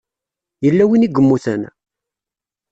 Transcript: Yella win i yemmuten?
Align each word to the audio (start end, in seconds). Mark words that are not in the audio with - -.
Yella 0.63 0.83
win 0.89 1.05
i 1.07 1.09
yemmuten? 1.09 1.61